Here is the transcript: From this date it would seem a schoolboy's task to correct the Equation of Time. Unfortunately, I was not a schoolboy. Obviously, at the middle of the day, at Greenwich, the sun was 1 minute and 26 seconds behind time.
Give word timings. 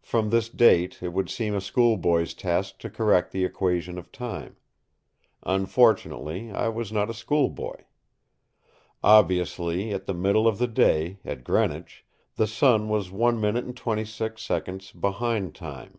From 0.00 0.30
this 0.30 0.48
date 0.48 1.02
it 1.02 1.12
would 1.12 1.28
seem 1.28 1.54
a 1.54 1.60
schoolboy's 1.60 2.32
task 2.32 2.78
to 2.78 2.88
correct 2.88 3.32
the 3.32 3.44
Equation 3.44 3.98
of 3.98 4.10
Time. 4.10 4.56
Unfortunately, 5.42 6.50
I 6.50 6.70
was 6.70 6.90
not 6.90 7.10
a 7.10 7.12
schoolboy. 7.12 7.82
Obviously, 9.04 9.92
at 9.92 10.06
the 10.06 10.14
middle 10.14 10.48
of 10.48 10.56
the 10.56 10.68
day, 10.68 11.18
at 11.22 11.44
Greenwich, 11.44 12.02
the 12.36 12.46
sun 12.46 12.88
was 12.88 13.10
1 13.10 13.38
minute 13.42 13.66
and 13.66 13.76
26 13.76 14.40
seconds 14.42 14.90
behind 14.90 15.54
time. 15.54 15.98